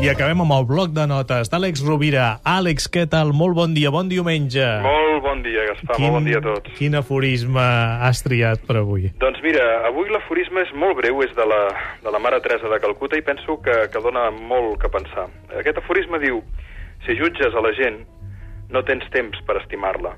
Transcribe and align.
I 0.00 0.08
acabem 0.08 0.40
amb 0.40 0.54
el 0.56 0.62
bloc 0.64 0.94
de 0.96 1.02
notes 1.04 1.50
d'Àlex 1.52 1.82
Rovira. 1.84 2.38
Àlex, 2.48 2.86
què 2.88 3.02
tal? 3.12 3.34
Molt 3.36 3.52
bon 3.58 3.74
dia, 3.76 3.90
bon 3.92 4.08
diumenge. 4.08 4.64
Molt 4.80 5.20
bon 5.26 5.42
dia, 5.44 5.66
Gaspar, 5.68 5.98
molt 6.00 6.14
bon 6.14 6.24
dia 6.24 6.38
a 6.40 6.44
tots. 6.46 6.72
Quin 6.78 6.96
aforisme 6.96 7.64
has 8.06 8.22
triat 8.24 8.64
per 8.64 8.78
avui? 8.80 9.10
Doncs 9.20 9.42
mira, 9.44 9.66
avui 9.90 10.08
l'aforisme 10.08 10.64
és 10.64 10.72
molt 10.72 10.96
breu, 11.02 11.20
és 11.20 11.36
de 11.36 11.44
la, 11.44 11.60
de 12.00 12.16
la 12.16 12.22
mare 12.24 12.40
Teresa 12.40 12.72
de 12.72 12.80
Calcuta 12.80 13.20
i 13.20 13.26
penso 13.28 13.58
que, 13.60 13.76
que 13.92 14.00
dona 14.00 14.30
molt 14.32 14.80
que 14.80 14.88
pensar. 14.88 15.28
Aquest 15.60 15.84
aforisme 15.84 16.24
diu, 16.24 16.40
si 17.04 17.20
jutges 17.20 17.52
a 17.52 17.60
la 17.68 17.76
gent, 17.76 18.00
no 18.72 18.80
tens 18.88 19.04
temps 19.12 19.36
per 19.44 19.60
estimar-la. 19.60 20.16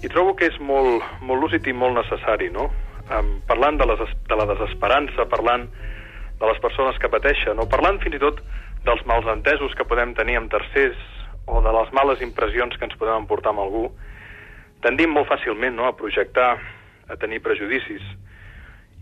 I 0.00 0.08
trobo 0.08 0.38
que 0.40 0.48
és 0.48 0.56
molt, 0.56 1.04
molt 1.20 1.44
lúcid 1.44 1.68
i 1.68 1.76
molt 1.76 2.00
necessari, 2.00 2.48
no? 2.48 2.70
Um, 3.12 3.34
parlant 3.44 3.76
de, 3.76 3.92
les, 3.92 4.08
de 4.24 4.40
la 4.40 4.48
desesperança, 4.56 5.28
parlant 5.28 5.68
de 6.40 6.48
les 6.48 6.64
persones 6.64 6.96
que 6.96 7.12
pateixen, 7.12 7.60
o 7.60 7.68
parlant 7.68 8.00
fins 8.00 8.16
i 8.16 8.24
tot 8.24 8.40
dels 8.86 9.02
mals 9.06 9.26
entesos 9.30 9.74
que 9.74 9.86
podem 9.88 10.14
tenir 10.14 10.38
amb 10.38 10.50
tercers 10.52 10.98
o 11.46 11.60
de 11.62 11.72
les 11.74 11.90
males 11.94 12.22
impressions 12.22 12.76
que 12.78 12.86
ens 12.86 12.96
podem 12.98 13.18
emportar 13.22 13.52
amb 13.52 13.64
algú, 13.64 13.88
tendim 14.86 15.12
molt 15.14 15.28
fàcilment 15.30 15.76
no, 15.78 15.88
a 15.88 15.96
projectar, 15.98 16.54
a 17.10 17.16
tenir 17.18 17.42
prejudicis. 17.42 18.02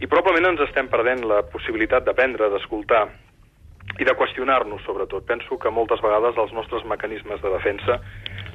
I 0.00 0.08
probablement 0.10 0.54
ens 0.54 0.64
estem 0.66 0.88
perdent 0.92 1.24
la 1.28 1.42
possibilitat 1.52 2.04
d'aprendre, 2.04 2.50
d'escoltar 2.52 3.04
i 4.00 4.04
de 4.08 4.14
qüestionar-nos, 4.18 4.82
sobretot. 4.84 5.24
Penso 5.28 5.58
que 5.60 5.72
moltes 5.72 6.02
vegades 6.02 6.38
els 6.40 6.52
nostres 6.56 6.84
mecanismes 6.88 7.40
de 7.44 7.52
defensa 7.52 8.00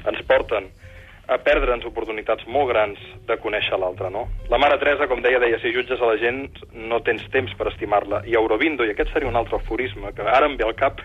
ens 0.09 0.21
porten 0.27 0.69
a 1.29 1.37
perdre'ns 1.45 1.85
oportunitats 1.85 2.47
molt 2.49 2.71
grans 2.71 3.01
de 3.27 3.37
conèixer 3.37 3.77
l'altre, 3.77 4.09
no? 4.09 4.25
La 4.49 4.57
mare 4.61 4.79
Teresa, 4.81 5.07
com 5.07 5.21
deia, 5.21 5.39
deia, 5.41 5.59
si 5.61 5.73
jutges 5.75 6.01
a 6.01 6.09
la 6.09 6.17
gent 6.21 6.47
no 6.73 7.01
tens 7.05 7.25
temps 7.33 7.53
per 7.59 7.69
estimar-la. 7.69 8.23
I 8.25 8.35
Aurobindo, 8.39 8.85
i 8.85 8.95
aquest 8.95 9.13
seria 9.13 9.29
un 9.29 9.37
altre 9.37 9.59
aforisme, 9.59 10.13
que 10.17 10.25
ara 10.25 10.49
em 10.49 10.57
ve 10.57 10.65
al 10.65 10.75
cap, 10.79 11.03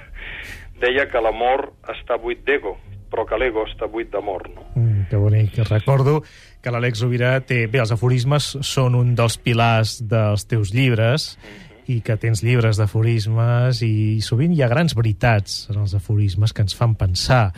deia 0.81 1.07
que 1.13 1.21
l'amor 1.21 1.69
està 1.93 2.17
buit 2.21 2.41
d'ego, 2.47 2.79
però 3.13 3.27
que 3.29 3.39
l'ego 3.39 3.67
està 3.69 3.87
buit 3.91 4.09
d'amor, 4.11 4.49
no? 4.55 4.65
Mm, 4.75 5.05
que 5.11 5.21
bonic. 5.21 5.61
Recordo 5.69 6.23
que 6.65 6.73
l'Àlex 6.73 7.05
Rovira 7.05 7.37
té... 7.45 7.67
Bé, 7.69 7.83
els 7.85 7.93
aforismes 7.93 8.55
són 8.65 8.97
un 8.97 9.13
dels 9.19 9.37
pilars 9.37 9.99
dels 10.09 10.49
teus 10.49 10.73
llibres, 10.75 11.37
mm 11.37 11.47
-hmm. 11.47 11.71
i 11.95 12.01
que 12.01 12.17
tens 12.17 12.43
llibres 12.43 12.79
d'aforismes 12.81 13.83
i 13.83 14.21
sovint 14.23 14.55
hi 14.55 14.63
ha 14.63 14.69
grans 14.69 14.95
veritats 14.97 15.69
en 15.71 15.83
els 15.83 15.95
aforismes 15.95 16.53
que 16.53 16.63
ens 16.63 16.75
fan 16.75 16.95
pensar. 16.95 17.53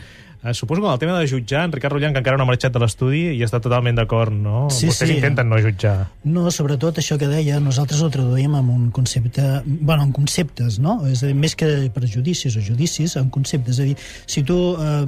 Uh, 0.47 0.53
suposo 0.53 0.81
que 0.81 0.87
el 0.87 0.99
tema 0.99 1.19
de 1.19 1.27
jutjar, 1.27 1.65
en 1.65 1.71
Ricard 1.71 1.93
Rullan, 1.93 2.13
que 2.13 2.19
encara 2.19 2.37
no 2.37 2.45
ha 2.45 2.47
marxat 2.47 2.71
de 2.71 2.79
l'estudi, 2.79 3.23
i 3.35 3.41
està 3.43 3.59
totalment 3.63 3.97
d'acord, 3.97 4.31
no? 4.31 4.67
Sí, 4.71 4.87
Vostès 4.87 5.09
sí. 5.09 5.17
intenten 5.17 5.49
no 5.49 5.59
jutjar. 5.59 6.07
No, 6.23 6.45
sobretot 6.53 7.01
això 7.01 7.17
que 7.19 7.27
deia, 7.27 7.57
nosaltres 7.59 7.99
ho 8.05 8.07
traduïm 8.13 8.55
en 8.55 8.69
un 8.71 8.85
concepte... 8.95 9.43
bueno, 9.65 10.05
en 10.05 10.13
conceptes, 10.15 10.79
no? 10.79 11.01
És 11.09 11.23
a 11.23 11.31
dir, 11.31 11.35
més 11.35 11.55
que 11.57 11.67
prejudicis 11.93 12.55
o 12.55 12.63
judicis, 12.63 13.17
en 13.19 13.31
conceptes. 13.33 13.75
És 13.75 13.83
a 13.83 13.87
dir, 13.89 13.97
si 14.25 14.45
tu 14.47 14.57
eh, 14.79 15.03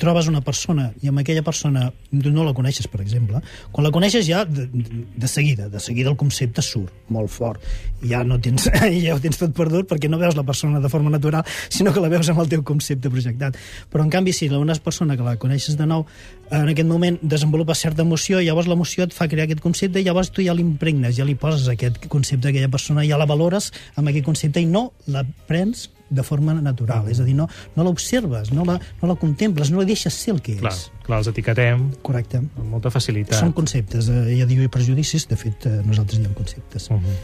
trobes 0.00 0.30
una 0.30 0.40
persona 0.40 0.88
i 1.02 1.12
amb 1.12 1.20
aquella 1.20 1.44
persona 1.44 1.90
no 2.12 2.46
la 2.46 2.54
coneixes, 2.56 2.88
per 2.88 3.02
exemple, 3.04 3.42
quan 3.72 3.84
la 3.84 3.92
coneixes 3.92 4.24
ja 4.26 4.46
de, 4.48 4.64
de 4.72 5.28
seguida, 5.28 5.68
de 5.68 5.80
seguida 5.80 6.10
el 6.10 6.16
concepte 6.16 6.64
surt 6.64 6.92
molt 7.12 7.30
fort. 7.30 7.60
Ja 8.08 8.22
no 8.24 8.40
tens, 8.40 8.70
ja 9.04 9.14
ho 9.14 9.20
tens 9.22 9.38
tot 9.40 9.52
perdut 9.56 9.90
perquè 9.90 10.08
no 10.08 10.20
veus 10.20 10.38
la 10.38 10.46
persona 10.46 10.80
de 10.80 10.90
forma 10.92 11.12
natural, 11.12 11.44
sinó 11.68 11.92
que 11.92 12.00
la 12.00 12.10
veus 12.12 12.32
amb 12.32 12.40
el 12.42 12.50
teu 12.50 12.64
concepte 12.66 13.12
projectat. 13.12 13.60
Però 13.92 14.06
en 14.06 14.10
canvi, 14.10 14.21
si 14.30 14.48
una 14.48 14.74
persona 14.78 15.16
que 15.16 15.24
la 15.26 15.34
coneixes 15.36 15.74
de 15.76 15.86
nou, 15.86 16.06
en 16.52 16.68
aquest 16.70 16.86
moment 16.86 17.18
desenvolupa 17.22 17.74
certa 17.74 18.02
emoció, 18.02 18.38
i 18.38 18.46
llavors 18.46 18.68
l'emoció 18.70 19.02
et 19.02 19.12
fa 19.16 19.26
crear 19.26 19.48
aquest 19.48 19.60
concepte, 19.64 19.98
i 19.98 20.04
llavors 20.06 20.30
tu 20.30 20.44
ja 20.46 20.54
l'impregnes, 20.54 21.16
ja 21.16 21.26
li 21.26 21.34
poses 21.34 21.66
aquest 21.68 22.06
concepte 22.12 22.46
a 22.46 22.50
aquella 22.52 22.70
persona, 22.70 23.02
ja 23.08 23.18
la 23.18 23.26
valores 23.26 23.72
amb 23.96 24.12
aquest 24.12 24.28
concepte 24.28 24.62
i 24.62 24.68
no 24.70 24.92
la 25.10 25.24
prens 25.48 25.88
de 26.12 26.22
forma 26.22 26.52
natural, 26.52 27.08
és 27.08 27.20
a 27.22 27.24
dir, 27.24 27.32
no, 27.34 27.46
no 27.74 27.86
l'observes, 27.86 28.52
no, 28.52 28.66
la, 28.68 28.76
no 29.00 29.08
la 29.08 29.16
contemples, 29.16 29.70
no 29.72 29.80
la 29.80 29.86
deixes 29.88 30.12
ser 30.12 30.34
el 30.34 30.42
que 30.44 30.58
Clar, 30.60 30.74
és. 30.74 30.90
clar, 31.06 31.22
els 31.22 31.30
etiquetem 31.32 31.86
Correcte. 32.04 32.42
amb 32.42 32.66
molta 32.68 32.92
facilitat. 32.92 33.38
Són 33.40 33.54
conceptes, 33.56 34.10
eh, 34.12 34.34
ella 34.34 34.46
diu 34.50 34.68
prejudicis, 34.72 35.24
de 35.30 35.38
fet 35.40 35.66
eh, 35.70 35.78
nosaltres 35.86 36.20
diem 36.20 36.34
conceptes. 36.36 36.90
Uh 36.90 37.00
-huh. 37.00 37.16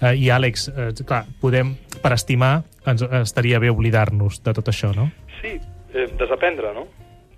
uh, 0.00 0.14
I 0.16 0.30
Àlex, 0.30 0.68
uh, 0.68 1.04
clar, 1.04 1.26
podem, 1.40 1.76
per 2.00 2.12
estimar, 2.12 2.64
ens, 2.86 3.02
estaria 3.22 3.58
bé 3.58 3.70
oblidar-nos 3.70 4.42
de 4.42 4.52
tot 4.52 4.68
això, 4.68 4.94
no? 4.96 5.12
Sí, 5.42 5.60
eh, 5.94 6.08
desaprendre, 6.18 6.72
no? 6.76 6.86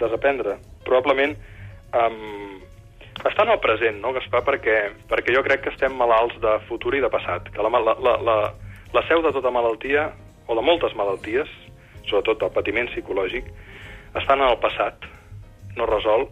Desaprendre. 0.01 0.59
Probablement 0.85 1.37
um, 1.95 2.61
estar 3.25 3.47
en 3.47 3.55
el 3.55 3.61
present, 3.61 4.01
no, 4.03 4.13
Gaspar? 4.17 4.45
Perquè, 4.47 4.79
perquè 5.11 5.35
jo 5.35 5.43
crec 5.47 5.65
que 5.65 5.73
estem 5.75 5.95
malalts 5.99 6.39
de 6.43 6.57
futur 6.69 6.95
i 6.97 7.03
de 7.05 7.11
passat. 7.13 7.51
Que 7.55 7.65
la, 7.65 7.73
la, 7.79 7.97
la, 8.03 8.17
la, 8.29 8.39
la 8.95 9.05
seu 9.09 9.23
de 9.25 9.33
tota 9.37 9.53
malaltia, 9.55 10.11
o 10.47 10.57
de 10.57 10.65
moltes 10.65 10.95
malalties, 10.99 11.51
sobretot 12.05 12.43
del 12.43 12.53
patiment 12.55 12.91
psicològic, 12.93 13.47
estan 14.19 14.43
en 14.43 14.51
el 14.51 14.59
passat, 14.63 15.07
no 15.79 15.89
resol, 15.91 16.29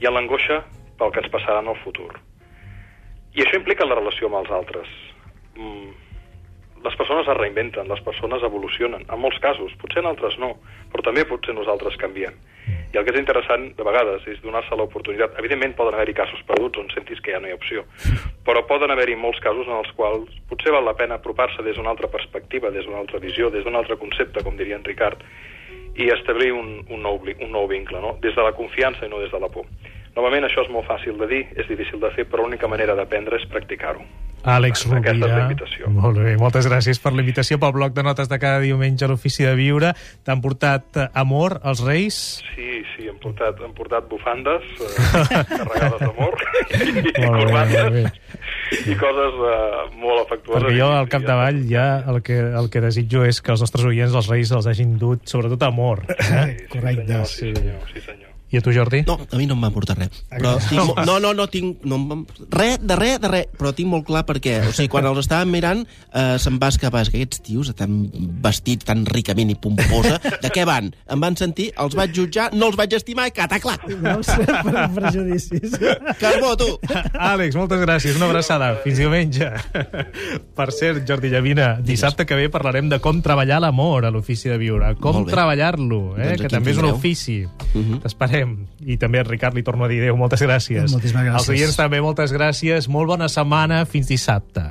i 0.00 0.08
en 0.08 0.16
l'angoixa 0.16 0.62
pel 1.00 1.12
que 1.12 1.24
ens 1.24 1.32
passarà 1.32 1.60
en 1.64 1.72
el 1.72 1.80
futur. 1.84 2.12
I 3.36 3.44
això 3.44 3.58
implica 3.58 3.86
la 3.86 3.98
relació 3.98 4.28
amb 4.28 4.40
els 4.40 4.52
altres. 4.54 4.88
Mm, 5.56 5.90
les 6.84 6.96
persones 6.96 7.28
es 7.28 7.36
reinventen, 7.36 7.88
les 7.88 8.00
persones 8.00 8.42
evolucionen, 8.46 9.04
en 9.04 9.20
molts 9.20 9.38
casos, 9.42 9.72
potser 9.80 10.00
en 10.00 10.08
altres 10.10 10.38
no, 10.40 10.54
però 10.92 11.04
també 11.04 11.26
potser 11.28 11.54
nosaltres 11.54 11.98
canviem. 12.00 12.36
I 12.90 12.98
el 12.98 13.04
que 13.06 13.12
és 13.14 13.20
interessant, 13.20 13.68
de 13.76 13.86
vegades, 13.86 14.24
és 14.30 14.40
donar-se 14.42 14.76
l'oportunitat. 14.76 15.36
Evidentment 15.38 15.76
poden 15.78 15.94
haver-hi 15.94 16.16
casos 16.18 16.40
perduts 16.48 16.80
on 16.80 16.88
sentis 16.94 17.20
que 17.22 17.34
ja 17.34 17.40
no 17.42 17.50
hi 17.50 17.54
ha 17.54 17.58
opció, 17.58 17.84
però 18.46 18.64
poden 18.66 18.90
haver-hi 18.90 19.14
molts 19.20 19.42
casos 19.44 19.68
en 19.68 19.76
els 19.76 19.92
quals 19.98 20.32
potser 20.50 20.74
val 20.74 20.88
la 20.88 20.96
pena 20.98 21.20
apropar-se 21.20 21.62
des 21.66 21.76
d'una 21.76 21.92
altra 21.94 22.10
perspectiva, 22.10 22.72
des 22.74 22.88
d'una 22.88 22.98
altra 23.04 23.20
visió, 23.22 23.50
des 23.50 23.64
d'un 23.64 23.78
altre 23.78 23.98
concepte, 24.00 24.42
com 24.42 24.56
diria 24.58 24.80
en 24.80 24.84
Ricard, 24.84 25.22
i 25.94 26.10
establir 26.10 26.52
un, 26.56 26.80
un, 26.88 27.00
nou, 27.02 27.20
un 27.20 27.50
nou 27.52 27.68
vincle, 27.68 28.00
no? 28.00 28.16
des 28.22 28.34
de 28.34 28.42
la 28.46 28.56
confiança 28.56 29.06
i 29.06 29.12
no 29.12 29.20
des 29.20 29.30
de 29.30 29.40
la 29.42 29.52
por. 29.52 29.68
Novament, 30.16 30.48
això 30.48 30.64
és 30.64 30.72
molt 30.72 30.88
fàcil 30.88 31.18
de 31.20 31.28
dir, 31.30 31.44
és 31.54 31.68
difícil 31.70 32.00
de 32.02 32.10
fer, 32.16 32.26
però 32.26 32.42
l'única 32.42 32.68
manera 32.70 32.96
d'aprendre 32.98 33.38
és 33.38 33.46
practicar-ho. 33.50 34.02
Àlex 34.44 34.86
Rovira, 34.88 35.50
molt 35.92 36.16
bé, 36.22 36.36
moltes 36.40 36.64
gràcies 36.68 36.98
per 37.02 37.12
la 37.12 37.20
invitació 37.20 37.58
pel 37.60 37.74
bloc 37.76 37.92
de 37.92 38.02
notes 38.06 38.28
de 38.30 38.38
cada 38.40 38.60
diumenge 38.62 39.04
a 39.04 39.08
l'Ofici 39.10 39.44
de 39.44 39.52
Viure. 39.58 39.90
T'han 40.24 40.40
portat 40.40 40.96
eh, 40.96 41.08
amor 41.20 41.58
als 41.62 41.82
Reis? 41.84 42.40
Sí, 42.54 42.70
sí, 42.94 43.08
hem 43.10 43.18
portat, 43.20 43.60
hem 43.64 43.74
portat 43.76 44.08
bufandes 44.08 44.64
eh, 44.80 45.44
carregades 45.50 46.00
d'amor 46.00 46.40
i, 46.80 47.12
corbates 47.20 48.18
i 48.88 48.96
coses 48.96 49.38
eh, 49.50 49.84
molt 50.00 50.24
afectuoses. 50.24 50.56
Perquè 50.62 50.76
jo 50.78 50.88
al 50.94 51.10
capdavall 51.12 51.60
ja 51.68 51.86
el 52.08 52.22
que, 52.24 52.38
el 52.62 52.70
que 52.72 52.80
desitjo 52.86 53.26
és 53.28 53.42
que 53.44 53.52
els 53.52 53.60
nostres 53.66 53.84
oients, 53.92 54.16
els 54.16 54.30
Reis, 54.32 54.54
els 54.56 54.70
hagin 54.70 54.96
dut 55.00 55.28
sobretot 55.28 55.68
amor. 55.68 56.06
Sí, 56.16 56.32
Eh? 56.32 56.56
sí, 56.60 56.66
Correcte. 56.72 57.06
senyor, 57.06 57.26
sí, 57.26 57.52
senyor, 57.54 57.80
sí, 57.92 58.00
senyor. 58.08 58.29
I 58.50 58.58
a 58.58 58.60
tu, 58.60 58.72
Jordi? 58.74 59.04
No, 59.06 59.14
a 59.30 59.38
mi 59.38 59.46
no 59.46 59.54
em 59.54 59.62
va 59.62 59.70
portar 59.70 59.94
res. 59.94 60.24
Però 60.26 60.56
tinc, 60.64 60.96
no, 61.06 61.18
no, 61.22 61.30
no 61.38 61.46
tinc... 61.50 61.84
No 61.86 62.00
em 62.00 62.24
res, 62.50 62.80
de 62.82 62.96
res, 62.98 63.20
de 63.22 63.30
res. 63.30 63.50
Però 63.54 63.70
tinc 63.76 63.86
molt 63.92 64.08
clar 64.08 64.24
perquè, 64.26 64.56
o 64.66 64.72
sigui, 64.74 64.88
quan 64.90 65.06
els 65.06 65.20
estàvem 65.22 65.52
mirant, 65.54 65.84
eh, 66.10 66.34
se'm 66.42 66.58
va 66.58 66.72
escapar. 66.74 67.04
És 67.06 67.12
que 67.12 67.20
aquests 67.20 67.44
tios, 67.46 67.70
tan 67.78 68.00
vestits 68.42 68.88
tan 68.88 69.04
ricament 69.06 69.52
i 69.54 69.56
pomposa, 69.58 70.18
de 70.42 70.50
què 70.50 70.64
van? 70.66 70.90
Em 71.06 71.22
van 71.22 71.38
sentir, 71.38 71.68
els 71.78 71.94
vaig 71.98 72.14
jutjar, 72.16 72.48
no 72.56 72.72
els 72.72 72.78
vaig 72.80 72.96
estimar 72.98 73.28
i 73.30 73.34
cataclac. 73.36 73.86
Veus? 74.02 74.32
per 74.66 74.86
prejudicis. 74.98 75.78
Carbó, 76.18 76.56
tu! 76.58 76.72
Àlex, 77.14 77.54
moltes 77.54 77.84
gràcies. 77.84 78.18
Una 78.18 78.32
abraçada. 78.32 78.72
Fins 78.82 78.98
diumenge. 78.98 79.46
Per 80.58 80.68
cert, 80.74 81.04
Jordi 81.06 81.30
Llavina, 81.30 81.70
dissabte 81.86 82.26
que 82.26 82.38
ve 82.38 82.50
parlarem 82.50 82.90
de 82.90 82.98
com 82.98 83.22
treballar 83.22 83.60
l'amor 83.62 84.08
a 84.08 84.12
l'ofici 84.14 84.50
de 84.50 84.58
viure. 84.58 84.90
Com 84.98 85.22
treballar-lo, 85.28 86.16
eh? 86.18 86.32
Doncs 86.32 86.44
que 86.48 86.52
també 86.52 86.74
és 86.74 86.82
un 86.82 86.88
tindreu. 86.90 86.98
Ofici. 87.70 87.78
Mhm. 87.78 88.00
T'esperem. 88.02 88.66
I 88.86 88.96
també 88.96 89.20
a 89.20 89.24
Ricard 89.24 89.54
li 89.54 89.62
torno 89.62 89.84
a 89.84 89.88
dir 89.88 90.00
adéu. 90.00 90.16
Moltes 90.16 90.42
gràcies. 90.42 90.90
Moltíssimes 90.90 91.24
gràcies. 91.24 91.38
Als 91.38 91.48
oients 91.48 91.76
també 91.76 92.00
moltes 92.00 92.32
gràcies. 92.32 92.88
Molt 92.88 93.08
bona 93.08 93.28
setmana. 93.28 93.84
Fins 93.86 94.08
dissabte. 94.08 94.62